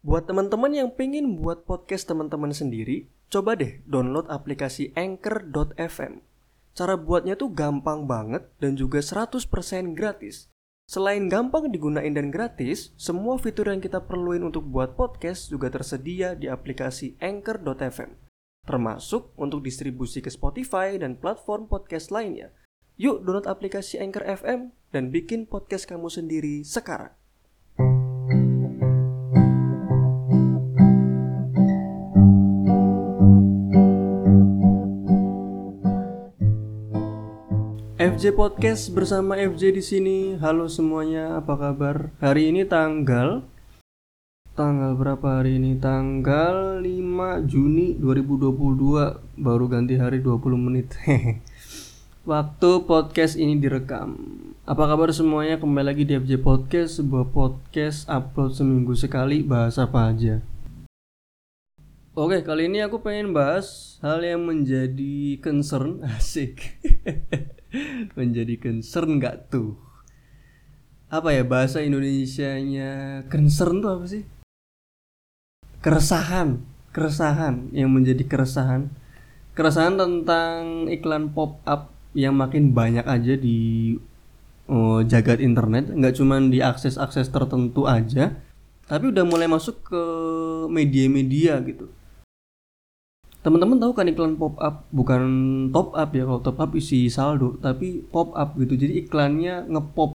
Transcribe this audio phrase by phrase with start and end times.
[0.00, 6.24] Buat teman-teman yang pengen buat podcast teman-teman sendiri, coba deh download aplikasi Anchor.fm.
[6.72, 9.44] Cara buatnya tuh gampang banget dan juga 100%
[9.92, 10.48] gratis.
[10.88, 16.32] Selain gampang digunain dan gratis, semua fitur yang kita perluin untuk buat podcast juga tersedia
[16.32, 18.16] di aplikasi Anchor.fm.
[18.64, 22.56] Termasuk untuk distribusi ke Spotify dan platform podcast lainnya.
[22.96, 27.19] Yuk download aplikasi Anchor FM dan bikin podcast kamu sendiri sekarang.
[38.10, 40.18] FJ Podcast bersama FJ di sini.
[40.42, 42.10] Halo semuanya, apa kabar?
[42.18, 43.46] Hari ini tanggal
[44.58, 45.78] tanggal berapa hari ini?
[45.78, 49.38] Tanggal 5 Juni 2022.
[49.38, 50.90] Baru ganti hari 20 menit.
[52.26, 54.18] Waktu podcast ini direkam.
[54.66, 55.62] Apa kabar semuanya?
[55.62, 60.42] Kembali lagi di FJ Podcast, sebuah podcast upload seminggu sekali, bahas apa aja.
[62.10, 66.82] Oke, kali ini aku pengen bahas hal yang menjadi concern asik.
[68.18, 69.78] menjadi concern nggak tuh?
[71.06, 74.26] Apa ya bahasa Indonesianya concern tuh apa sih?
[75.86, 76.58] Keresahan,
[76.90, 78.90] keresahan yang menjadi keresahan.
[79.54, 83.94] Keresahan tentang iklan pop up yang makin banyak aja di
[84.66, 88.34] oh, jagat internet, nggak cuma di akses-akses tertentu aja,
[88.90, 90.02] tapi udah mulai masuk ke
[90.66, 91.99] media-media gitu
[93.40, 94.84] teman-teman tahu kan iklan pop up?
[94.92, 95.22] Bukan
[95.72, 98.76] top up ya kalau top up isi saldo tapi pop up gitu.
[98.76, 100.12] Jadi iklannya ngepop.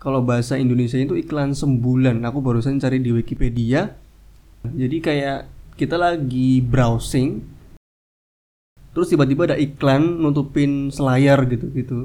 [0.00, 2.24] Kalau bahasa Indonesia itu iklan sembulan.
[2.24, 3.92] Aku barusan cari di Wikipedia.
[4.64, 5.40] Jadi kayak
[5.76, 7.60] kita lagi browsing
[8.90, 11.98] terus tiba-tiba ada iklan nutupin selayar gitu gitu.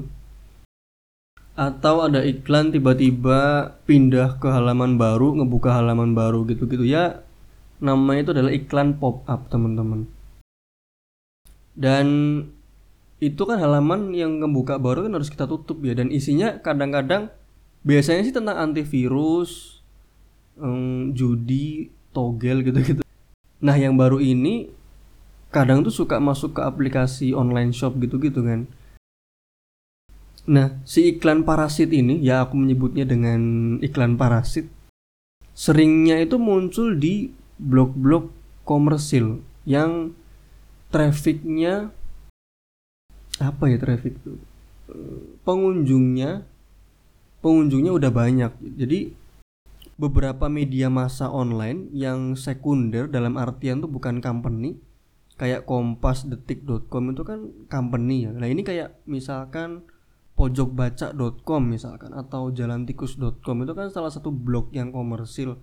[1.56, 7.24] Atau ada iklan tiba-tiba pindah ke halaman baru ngebuka halaman baru gitu gitu ya
[7.80, 10.08] namanya itu adalah iklan pop up teman-teman
[11.76, 12.06] dan
[13.20, 15.92] itu kan halaman yang ngebuka baru kan harus kita tutup ya.
[15.96, 17.32] Dan isinya kadang-kadang
[17.84, 19.80] biasanya sih tentang antivirus
[20.56, 23.04] um, judi togel gitu-gitu.
[23.60, 24.72] Nah yang baru ini
[25.52, 28.68] kadang tuh suka masuk ke aplikasi online shop gitu-gitu kan.
[30.48, 33.40] Nah si iklan parasit ini ya aku menyebutnya dengan
[33.80, 34.68] iklan parasit
[35.56, 38.28] seringnya itu muncul di blog-blog
[38.68, 40.12] komersil yang
[40.96, 41.92] trafficnya
[43.36, 44.40] apa ya traffic itu
[45.44, 46.48] pengunjungnya
[47.44, 48.52] pengunjungnya udah banyak.
[48.80, 49.12] Jadi
[49.96, 54.76] beberapa media massa online yang sekunder dalam artian tuh bukan company
[55.36, 58.32] kayak kompas detik.com itu kan company ya.
[58.32, 59.84] Nah ini kayak misalkan
[60.36, 65.60] pojokbaca.com misalkan atau jalantikus.com itu kan salah satu blog yang komersil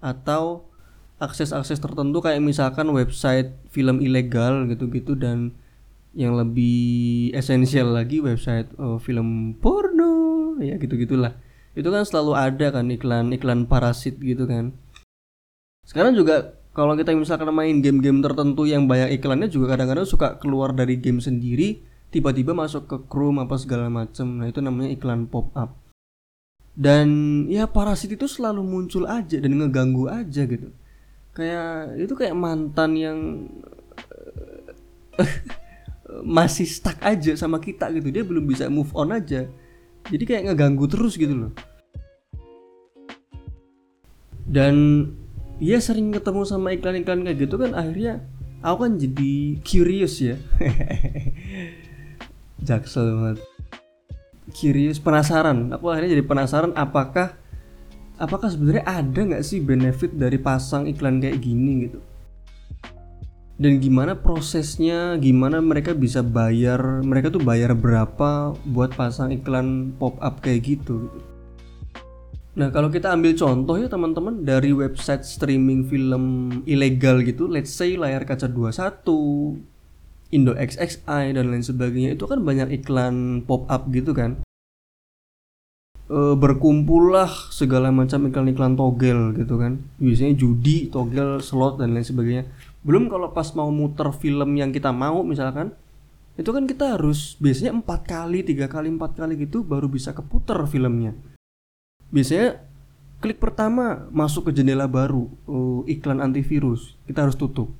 [0.00, 0.71] atau
[1.18, 5.54] akses-akses tertentu kayak misalkan website film ilegal gitu-gitu dan
[6.12, 11.36] yang lebih esensial lagi website oh, film porno ya gitu-gitulah.
[11.72, 14.76] Itu kan selalu ada kan iklan-iklan parasit gitu kan.
[15.88, 20.72] Sekarang juga kalau kita misalkan main game-game tertentu yang banyak iklannya juga kadang-kadang suka keluar
[20.76, 21.80] dari game sendiri
[22.12, 24.40] tiba-tiba masuk ke Chrome apa segala macem.
[24.40, 25.82] Nah itu namanya iklan pop up
[26.72, 27.08] dan
[27.52, 30.72] ya parasit itu selalu muncul aja dan ngeganggu aja gitu
[31.32, 33.18] kayak itu kayak mantan yang
[36.38, 38.12] masih stuck aja sama kita gitu.
[38.12, 39.48] Dia belum bisa move on aja.
[40.08, 41.52] Jadi kayak ngeganggu terus gitu loh.
[44.44, 45.06] Dan
[45.62, 48.26] dia sering ketemu sama iklan-iklan kayak gitu kan akhirnya
[48.60, 49.32] aku kan jadi
[49.64, 50.36] curious ya.
[52.66, 53.38] Jaksel banget.
[54.52, 55.72] Curious penasaran.
[55.72, 57.40] Aku akhirnya jadi penasaran apakah
[58.22, 61.98] apakah sebenarnya ada nggak sih benefit dari pasang iklan kayak gini gitu?
[63.58, 65.18] Dan gimana prosesnya?
[65.18, 67.02] Gimana mereka bisa bayar?
[67.02, 71.20] Mereka tuh bayar berapa buat pasang iklan pop up kayak gitu gitu?
[72.52, 77.96] Nah kalau kita ambil contoh ya teman-teman dari website streaming film ilegal gitu let's say
[77.96, 78.92] layar kaca 21
[80.32, 84.36] Indo XXI dan lain sebagainya itu kan banyak iklan pop up gitu kan
[86.10, 89.82] e, berkumpullah segala macam iklan-iklan togel gitu kan.
[90.00, 92.44] Biasanya judi togel slot dan lain sebagainya.
[92.82, 95.70] Belum kalau pas mau muter film yang kita mau misalkan
[96.32, 100.56] itu kan kita harus biasanya empat kali tiga kali empat kali gitu baru bisa keputer
[100.64, 101.12] filmnya.
[102.08, 102.58] Biasanya
[103.20, 107.70] klik pertama masuk ke jendela baru uh, iklan antivirus kita harus tutup.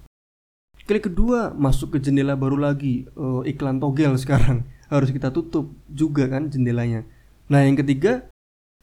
[0.85, 6.29] Klik kedua masuk ke jendela baru lagi uh, iklan togel sekarang harus kita tutup juga
[6.29, 7.09] kan jendelanya
[7.53, 8.33] Nah yang ketiga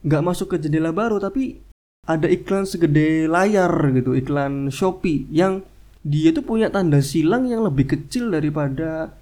[0.06, 1.57] nggak masuk ke jendela baru tapi
[2.06, 5.66] ada iklan segede layar gitu iklan Shopee yang
[6.06, 9.19] dia tuh punya tanda silang yang lebih kecil daripada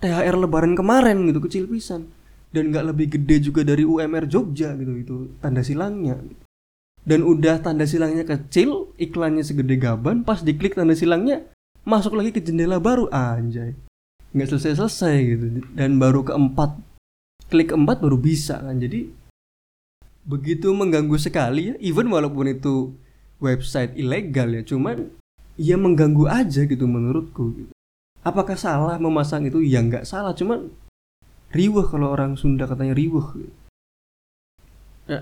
[0.00, 2.08] THR lebaran kemarin gitu kecil pisan.
[2.54, 6.22] Dan nggak lebih gede juga dari UMR Jogja gitu itu tanda silangnya.
[7.04, 11.44] Dan udah tanda silangnya kecil iklannya segede gaban pas diklik tanda silangnya
[11.82, 13.74] masuk lagi ke jendela baru anjay.
[14.32, 15.44] Nggak selesai selesai gitu.
[15.74, 16.78] Dan baru keempat
[17.48, 18.76] klik keempat baru bisa kan.
[18.80, 19.10] Jadi
[20.24, 21.74] begitu mengganggu sekali ya.
[21.80, 22.94] Even walaupun itu
[23.42, 25.10] website ilegal ya cuman
[25.60, 27.72] ya mengganggu aja gitu menurutku gitu.
[28.24, 29.60] apakah salah memasang itu?
[29.60, 30.72] Ya nggak salah cuman
[31.52, 33.54] riweh kalau orang Sunda katanya riweh gitu.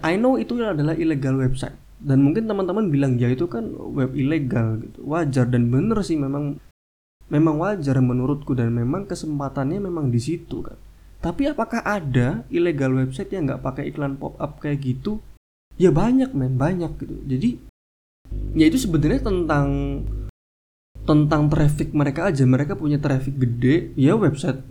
[0.06, 1.74] I know itu adalah ilegal website.
[2.02, 5.02] Dan mungkin teman-teman bilang ya itu kan web ilegal gitu.
[5.02, 6.62] Wajar dan bener sih memang
[7.32, 10.76] memang wajar menurutku dan memang kesempatannya memang di situ kan
[11.22, 15.22] tapi apakah ada ilegal website yang nggak pakai iklan pop up kayak gitu?
[15.78, 17.14] Ya banyak men, banyak gitu.
[17.30, 17.50] Jadi
[18.58, 19.68] ya itu sebenarnya tentang
[21.06, 22.42] tentang traffic mereka aja.
[22.42, 23.94] Mereka punya traffic gede.
[23.94, 24.66] Ya website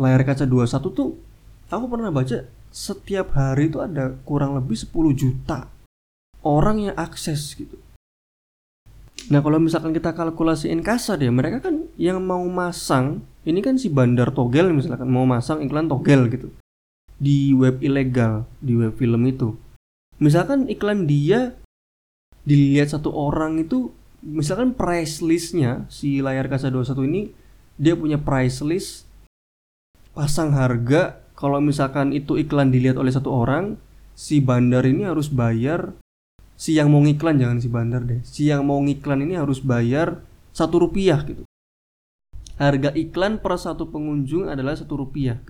[0.00, 1.20] layar kaca 21 tuh
[1.68, 5.68] aku pernah baca setiap hari itu ada kurang lebih 10 juta
[6.40, 7.76] orang yang akses gitu.
[9.28, 13.88] Nah kalau misalkan kita kalkulasiin kasar ya mereka kan yang mau masang ini kan si
[13.88, 16.52] bandar togel misalkan mau masang iklan togel gitu
[17.20, 19.56] di web ilegal di web film itu.
[20.20, 21.56] Misalkan iklan dia
[22.44, 27.22] dilihat satu orang itu misalkan price listnya si layar kaca 21 ini
[27.80, 29.08] dia punya price list
[30.12, 33.80] pasang harga kalau misalkan itu iklan dilihat oleh satu orang
[34.12, 35.96] si bandar ini harus bayar
[36.60, 40.20] si yang mau ngiklan jangan si bandar deh si yang mau ngiklan ini harus bayar
[40.52, 41.48] satu rupiah gitu
[42.60, 45.40] harga iklan per satu pengunjung adalah satu rupiah.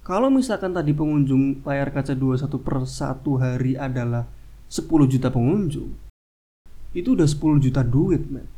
[0.00, 4.24] Kalau misalkan tadi pengunjung layar kaca 21 per satu hari adalah
[4.72, 5.92] 10 juta pengunjung
[6.96, 8.48] itu udah 10 juta duit man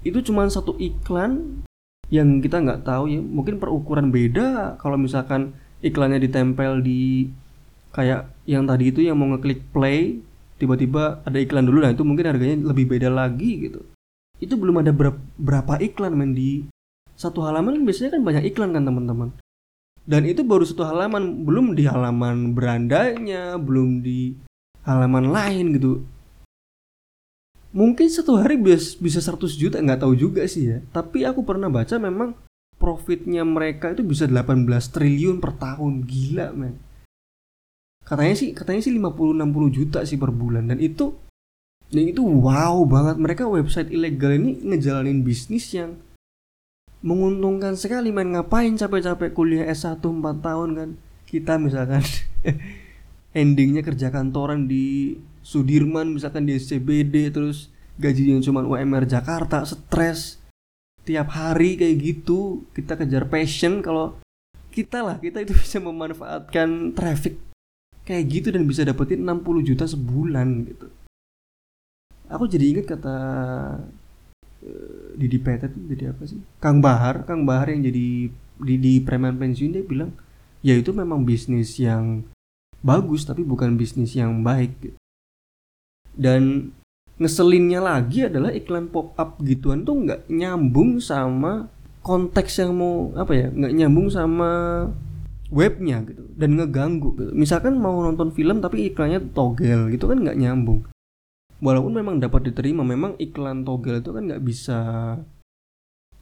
[0.00, 1.62] itu cuma satu iklan
[2.10, 3.20] yang kita nggak tahu ya.
[3.22, 4.80] Mungkin perukuran beda.
[4.80, 5.54] Kalau misalkan
[5.84, 7.30] iklannya ditempel di
[7.94, 10.22] kayak yang tadi itu yang mau ngeklik play
[10.60, 13.80] tiba-tiba ada iklan dulu nah itu mungkin harganya lebih beda lagi gitu.
[14.40, 16.66] Itu belum ada ber berapa iklan men di
[17.20, 19.28] satu halaman kan biasanya kan banyak iklan kan teman-teman.
[20.08, 24.32] Dan itu baru satu halaman belum di halaman berandanya belum di
[24.88, 26.00] halaman lain gitu.
[27.70, 30.78] Mungkin satu hari bisa bisa 100 juta nggak tahu juga sih ya.
[30.90, 32.32] Tapi aku pernah baca memang
[32.80, 36.08] profitnya mereka itu bisa 18 triliun per tahun.
[36.08, 36.80] Gila men.
[38.02, 40.66] Katanya sih katanya sih 50 60 juta sih per bulan.
[40.72, 41.14] Dan itu
[41.92, 43.20] dan itu wow banget.
[43.20, 45.94] Mereka website ilegal ini ngejalanin bisnis yang
[47.00, 50.90] menguntungkan sekali main ngapain capek-capek kuliah S1 4 tahun kan?
[51.24, 52.04] Kita misalkan
[53.40, 60.36] endingnya kerja kantoran di Sudirman misalkan di SCBD terus gajinya cuma UMR Jakarta stres.
[61.00, 63.80] Tiap hari kayak gitu kita kejar passion.
[63.80, 64.20] Kalau
[64.68, 67.40] kita lah kita itu bisa memanfaatkan traffic
[68.04, 70.86] kayak gitu dan bisa dapetin 60 juta sebulan gitu.
[72.30, 73.16] Aku jadi inget kata
[75.16, 76.40] Didi Petet jadi apa sih?
[76.60, 78.28] Kang Bahar Kang Bahar yang jadi
[78.60, 80.12] di, di preman pensiun dia bilang
[80.60, 82.28] ya itu memang bisnis yang
[82.84, 84.96] bagus tapi bukan bisnis yang baik.
[86.12, 86.72] Dan
[87.20, 91.68] ngeselinnya lagi adalah iklan pop up gituan tuh nggak nyambung sama
[92.00, 94.50] konteks yang mau apa ya nggak nyambung sama
[95.52, 97.32] webnya gitu dan ngeganggu gitu.
[97.36, 100.80] misalkan mau nonton film tapi iklannya togel gitu kan nggak nyambung
[101.60, 104.78] walaupun memang dapat diterima memang iklan togel itu kan nggak bisa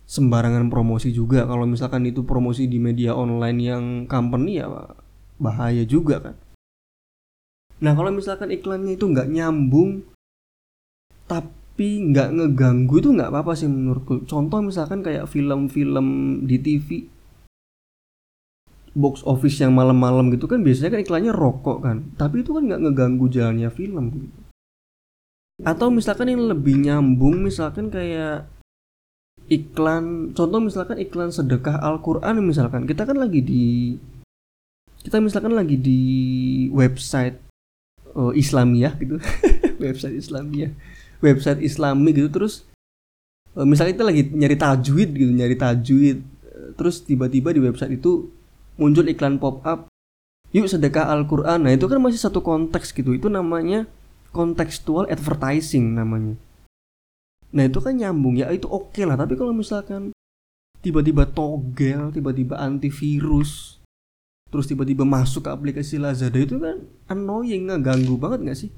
[0.08, 1.46] sembarangan promosi juga.
[1.46, 4.66] Kalau misalkan itu promosi di media online yang company ya
[5.38, 6.34] bahaya juga kan.
[7.78, 10.02] Nah kalau misalkan iklannya itu nggak nyambung
[11.30, 14.26] tapi nggak ngeganggu itu nggak apa-apa sih menurutku.
[14.26, 17.06] Contoh misalkan kayak film-film di TV
[18.98, 21.96] box office yang malam-malam gitu kan biasanya kan iklannya rokok kan.
[22.18, 24.37] Tapi itu kan nggak ngeganggu jalannya film gitu
[25.62, 28.46] atau misalkan yang lebih nyambung misalkan kayak
[29.50, 32.86] iklan contoh misalkan iklan sedekah Al-Quran misalkan.
[32.86, 33.96] Kita kan lagi di
[35.02, 36.00] kita misalkan lagi di
[36.70, 37.38] website
[38.14, 39.18] uh, Islamiyah gitu.
[39.82, 40.74] Website Islamiyah
[41.20, 42.30] website Islami gitu.
[42.30, 42.66] Terus
[43.54, 46.18] uh, misalnya kita lagi nyari tajwid gitu nyari tajwid
[46.78, 48.30] terus tiba-tiba di website itu
[48.78, 49.90] muncul iklan pop up
[50.54, 51.66] yuk sedekah Al-Quran.
[51.66, 53.12] Nah itu kan masih satu konteks gitu.
[53.12, 53.84] Itu namanya
[54.32, 56.36] kontekstual advertising namanya.
[57.52, 58.36] Nah itu kan nyambung.
[58.36, 59.16] Ya itu oke okay lah.
[59.16, 60.12] Tapi kalau misalkan
[60.78, 63.82] tiba-tiba togel tiba-tiba antivirus
[64.48, 66.80] terus tiba-tiba masuk ke aplikasi Lazada itu kan
[67.10, 68.70] annoying ngeganggu banget gak sih?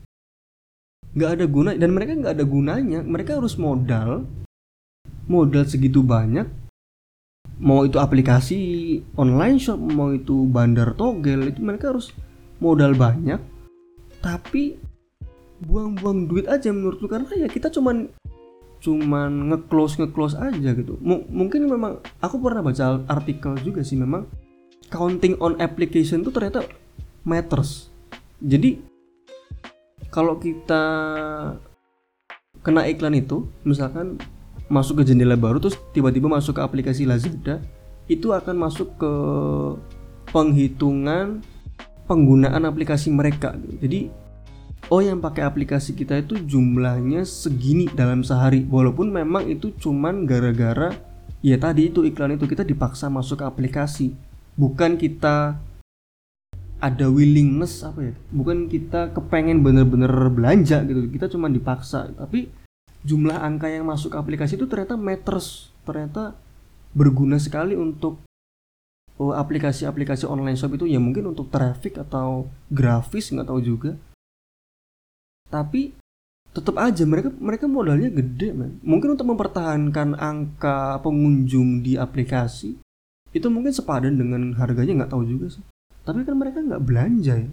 [1.14, 3.00] Nggak ada guna dan mereka nggak ada gunanya.
[3.02, 4.26] Mereka harus modal
[5.30, 6.46] modal segitu banyak.
[7.60, 8.58] Mau itu aplikasi
[9.14, 12.10] online shop mau itu bandar togel itu mereka harus
[12.58, 13.38] modal banyak.
[14.18, 14.89] Tapi
[15.64, 17.06] buang-buang duit aja menurutku.
[17.06, 18.08] Karena ya kita cuman
[18.80, 20.96] cuman nge-close nge-close aja gitu.
[21.04, 24.24] M mungkin memang aku pernah baca artikel juga sih memang
[24.88, 26.64] counting on application tuh ternyata
[27.22, 27.92] matters.
[28.40, 28.80] Jadi
[30.08, 30.82] kalau kita
[32.64, 34.16] kena iklan itu misalkan
[34.72, 37.60] masuk ke jendela baru terus tiba-tiba masuk ke aplikasi Lazada
[38.10, 39.12] itu akan masuk ke
[40.34, 41.44] penghitungan
[42.10, 43.54] penggunaan aplikasi mereka.
[43.78, 44.10] Jadi
[44.90, 48.66] oh yang pakai aplikasi kita itu jumlahnya segini dalam sehari.
[48.66, 50.92] Walaupun memang itu cuman gara-gara
[51.40, 54.12] ya tadi itu iklan itu kita dipaksa masuk ke aplikasi.
[54.58, 55.56] Bukan kita
[56.82, 58.14] ada willingness apa ya?
[58.34, 61.06] Bukan kita kepengen bener-bener belanja gitu.
[61.06, 62.10] Kita cuma dipaksa.
[62.10, 62.50] Tapi
[63.06, 65.70] jumlah angka yang masuk ke aplikasi itu ternyata matters.
[65.86, 66.34] Ternyata
[66.90, 68.18] berguna sekali untuk
[69.22, 70.90] oh, aplikasi-aplikasi online shop itu.
[70.90, 73.94] Ya mungkin untuk traffic atau grafis nggak tahu juga
[75.50, 75.92] tapi
[76.50, 78.82] tetap aja mereka mereka modalnya gede man.
[78.82, 82.74] mungkin untuk mempertahankan angka pengunjung di aplikasi
[83.30, 85.62] itu mungkin sepadan dengan harganya nggak tahu juga sih.
[86.02, 87.50] Tapi kan mereka nggak belanja ya.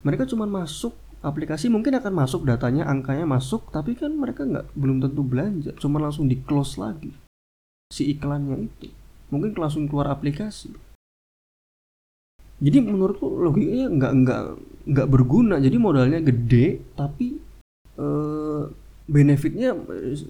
[0.00, 5.04] Mereka cuma masuk aplikasi mungkin akan masuk datanya angkanya masuk tapi kan mereka nggak belum
[5.04, 5.76] tentu belanja.
[5.76, 7.12] Cuma langsung di close lagi
[7.92, 8.88] si iklannya itu.
[9.28, 10.72] Mungkin langsung keluar aplikasi.
[12.56, 14.42] Jadi menurutku logikanya nggak nggak
[14.86, 15.58] nggak berguna.
[15.58, 17.36] Jadi modalnya gede tapi
[17.98, 18.62] eh,
[19.06, 19.74] benefitnya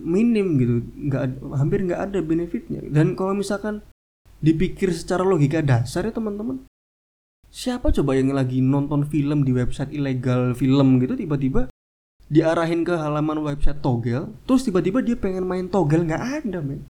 [0.00, 0.74] minim gitu.
[1.12, 1.22] Nggak
[1.54, 2.80] hampir nggak ada benefitnya.
[2.88, 3.84] Dan kalau misalkan
[4.40, 6.60] dipikir secara logika dasar ya teman-teman
[7.56, 11.72] siapa coba yang lagi nonton film di website ilegal film gitu tiba-tiba
[12.28, 16.04] diarahin ke halaman website togel terus tiba-tiba dia pengen main togel?
[16.04, 16.84] Nggak ada men.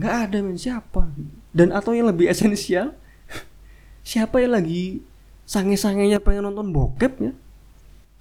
[0.00, 0.56] Nggak ada men.
[0.56, 1.10] Siapa?
[1.52, 2.96] Dan atau yang lebih esensial
[4.08, 5.04] siapa yang lagi
[5.46, 7.32] sange-sangenya pengen nonton bokep ya.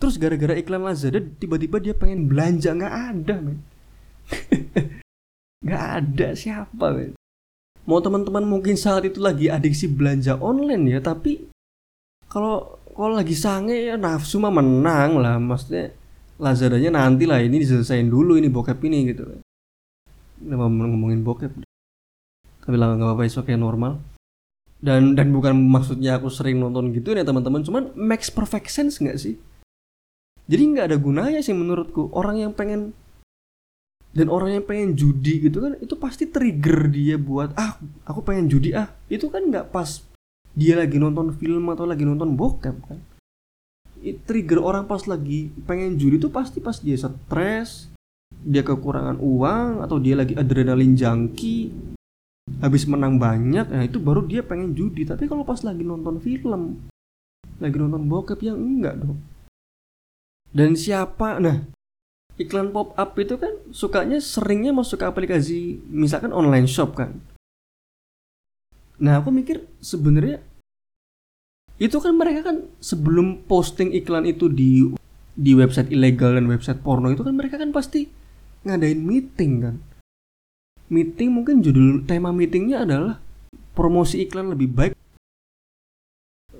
[0.01, 2.73] Terus gara-gara iklan Lazada tiba-tiba dia pengen belanja.
[2.73, 3.57] Nggak ada men.
[5.65, 7.13] Nggak ada siapa men.
[7.85, 10.99] Mau teman-teman mungkin saat itu lagi adiksi belanja online ya.
[11.05, 11.45] Tapi
[12.25, 15.37] kalau kalau lagi sange ya nafsu mah menang lah.
[15.37, 15.93] Maksudnya
[16.41, 19.29] Lazadanya nanti lah ini diselesain dulu ini bokep ini gitu
[20.41, 21.53] Kenapa ngomongin bokep.
[22.65, 24.10] Tapi lah nggak apa-apa oke normal
[24.81, 27.61] dan dan bukan maksudnya aku sering nonton gitu ya teman-teman.
[27.61, 29.37] Cuman makes perfect sense nggak sih?
[30.49, 32.09] Jadi nggak ada gunanya sih menurutku.
[32.11, 32.97] Orang yang pengen
[34.11, 38.49] dan orang yang pengen judi gitu kan itu pasti trigger dia buat ah aku pengen
[38.49, 38.89] judi ah.
[39.07, 40.01] Itu kan nggak pas
[40.51, 42.99] dia lagi nonton film atau lagi nonton bokep kan.
[44.01, 47.93] It trigger orang pas lagi pengen judi itu pasti pas dia stres
[48.41, 51.69] dia kekurangan uang atau dia lagi adrenalin junkie
[52.61, 55.03] habis menang banyak nah itu baru dia pengen judi.
[55.03, 56.81] Tapi kalau pas lagi nonton film
[57.61, 59.21] lagi nonton bokep yang enggak dong.
[60.51, 61.65] Dan siapa nah
[62.35, 67.21] iklan pop up itu kan sukanya seringnya masuk ke aplikasi misalkan online shop kan.
[69.01, 70.41] Nah aku mikir sebenarnya
[71.81, 74.85] itu kan mereka kan sebelum posting iklan itu di
[75.33, 78.05] di website ilegal dan website porno itu kan mereka kan pasti
[78.61, 79.75] ngadain meeting kan
[80.91, 83.23] meeting mungkin judul tema meetingnya adalah
[83.71, 84.93] promosi iklan lebih baik.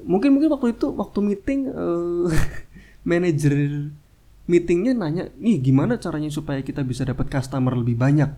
[0.08, 2.32] Mungkin mungkin waktu itu waktu meeting uh,
[3.10, 3.92] manajer
[4.48, 8.32] meetingnya nanya nih gimana caranya supaya kita bisa dapat customer lebih banyak?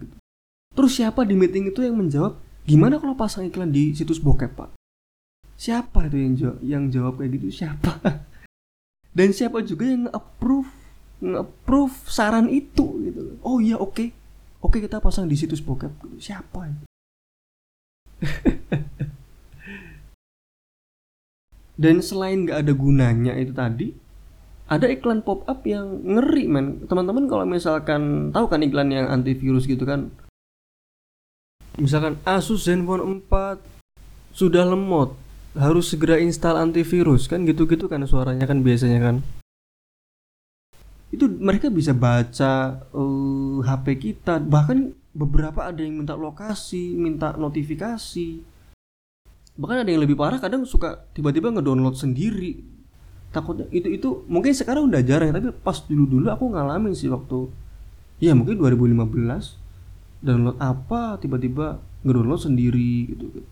[0.73, 4.73] Terus siapa di meeting itu yang menjawab gimana kalau pasang iklan di situs bokep pak?
[5.53, 7.47] Siapa itu yang jawab yang jawab kayak gitu?
[7.63, 8.01] Siapa?
[9.17, 10.67] Dan siapa juga yang approve
[11.21, 13.37] approve saran itu gitu.
[13.45, 13.93] Oh iya oke.
[13.93, 14.22] okay
[14.63, 15.91] oke kita pasang di situs bokep.
[16.17, 16.83] Siapa itu
[21.83, 23.91] dan selain nggak ada gunanya itu tadi
[24.71, 29.67] ada iklan pop up yang ngeri man teman-teman kalau misalkan tahu kan iklan yang antivirus
[29.67, 30.09] gitu kan?
[31.75, 33.59] Misalkan Asus Zenfone 4
[34.33, 35.17] sudah lemot
[35.53, 39.15] harus segera install antivirus kan gitu-gitu kan suaranya kan biasanya kan
[41.13, 44.41] itu mereka bisa baca uh, eh, HP kita.
[44.41, 44.77] Bahkan
[45.13, 48.41] beberapa ada yang minta lokasi minta notifikasi.
[49.53, 52.65] Bahkan ada yang lebih parah kadang suka tiba-tiba ngedownload sendiri.
[53.29, 57.49] Takutnya itu itu mungkin sekarang udah jarang tapi pas dulu dulu aku ngalamin sih waktu
[58.17, 59.05] ya mungkin 2015
[60.25, 63.45] download apa tiba-tiba ngedownload sendiri gitu.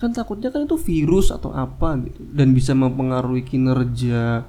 [0.00, 4.48] Kan takutnya kan itu virus atau apa gitu dan bisa mempengaruhi kinerja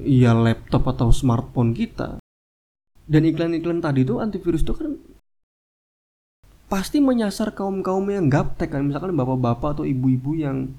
[0.00, 2.18] ya laptop atau smartphone kita.
[3.04, 4.96] Dan iklan-iklan tadi itu antivirus itu kan
[6.64, 8.82] pasti menyasar kaum kaum yang gaptek kan.
[8.88, 10.72] Misalkan bapak-bapak atau ibu-ibu yang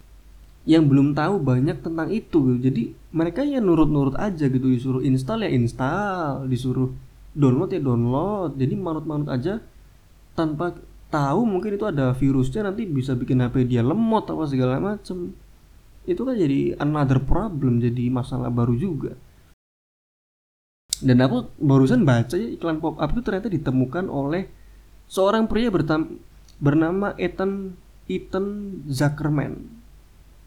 [0.65, 2.57] yang belum tahu banyak tentang itu gitu.
[2.57, 4.65] jadi mereka ya nurut-nurut aja gitu.
[4.65, 6.89] Disuruh install ya install disuruh
[7.37, 8.57] download ya download.
[8.57, 9.61] Jadi manut-manut aja
[10.33, 10.73] tanpa
[11.13, 15.31] tahu mungkin itu ada virusnya nanti bisa bikin HP dia lemot apa segala macem
[16.05, 19.13] itu kan jadi another problem jadi masalah baru juga.
[21.01, 24.47] Dan aku barusan baca ya iklan pop up itu ternyata ditemukan oleh
[25.11, 25.67] seorang pria
[26.61, 27.75] bernama Ethan
[28.07, 29.67] Ethan Zuckerman.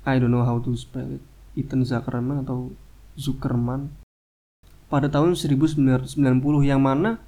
[0.09, 1.23] I don't know how to spell it.
[1.59, 2.73] Ethan Zuckerman atau
[3.19, 3.93] Zuckerman.
[4.88, 6.17] Pada tahun 1990
[6.65, 7.21] yang mana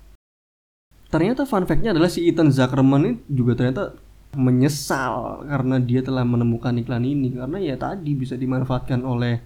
[1.12, 3.98] ternyata fun fact-nya adalah si Ethan Zuckerman ini juga ternyata
[4.36, 7.34] menyesal karena dia telah menemukan iklan ini.
[7.34, 9.42] Karena ya tadi bisa dimanfaatkan oleh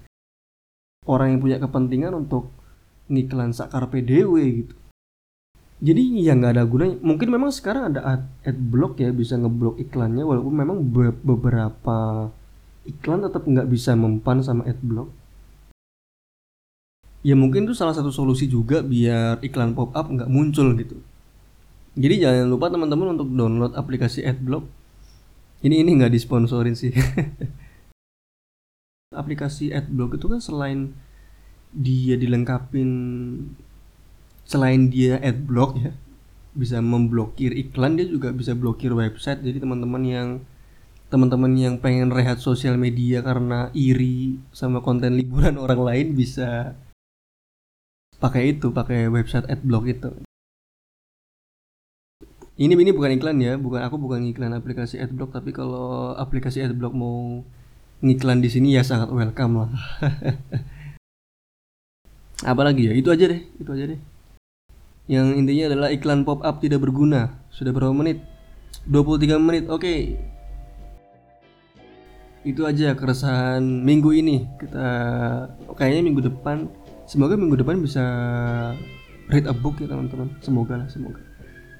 [1.09, 2.53] orang yang punya kepentingan untuk
[3.09, 4.33] ngiklan sakar PDW
[4.65, 4.75] gitu.
[5.83, 6.97] Jadi ya nggak ada gunanya.
[7.03, 12.31] Mungkin memang sekarang ada ad, ad block ya bisa ngeblok iklannya walaupun memang be beberapa
[12.87, 15.11] iklan tetap nggak bisa mempan sama adblock.
[17.25, 21.01] Ya mungkin itu salah satu solusi juga biar iklan pop up nggak muncul gitu
[21.95, 24.67] jadi jangan lupa teman-teman untuk download aplikasi adblock.
[25.63, 26.91] Ini ini nggak disponsorin sih.
[29.15, 30.91] Aplikasi adblock itu kan selain
[31.71, 32.91] dia dilengkapin
[34.43, 35.95] selain dia adblock ya
[36.55, 39.39] bisa memblokir iklan dia juga bisa blokir website.
[39.39, 40.29] Jadi teman-teman yang
[41.07, 46.75] teman-teman yang pengen rehat sosial media karena iri sama konten liburan orang lain bisa
[48.19, 50.24] pakai itu pakai website adblock itu
[52.55, 56.95] ini ini bukan iklan ya bukan aku bukan iklan aplikasi adblock tapi kalau aplikasi adblock
[56.95, 57.43] mau
[57.99, 59.71] ngiklan di sini ya sangat welcome lah.
[62.51, 62.93] Apalagi ya?
[62.95, 63.99] Itu aja deh itu aja deh.
[65.11, 67.43] Yang intinya adalah iklan pop up tidak berguna.
[67.51, 68.23] Sudah berapa menit?
[68.87, 69.81] 23 menit oke.
[69.81, 69.99] Okay
[72.45, 74.45] itu aja keresahan minggu ini.
[74.61, 74.87] Kita
[75.73, 76.69] kayaknya minggu depan
[77.09, 78.05] semoga minggu depan bisa
[79.33, 80.29] read a book ya teman-teman.
[80.45, 81.24] Semoga lah semoga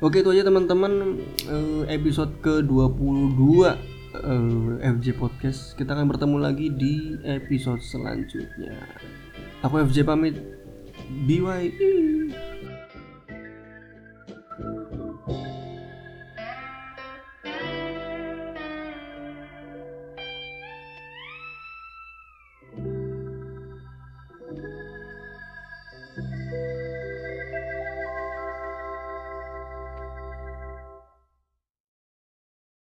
[0.05, 1.17] oke itu aja teman-teman.
[1.49, 3.73] Eh, episode ke 22
[4.79, 5.73] FJ Podcast.
[5.73, 8.77] Kita akan bertemu lagi di episode selanjutnya.
[9.65, 10.37] Aku FJ pamit.
[11.05, 12.14] BYE